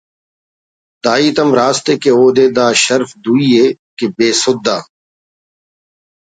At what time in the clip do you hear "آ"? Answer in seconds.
4.75-4.77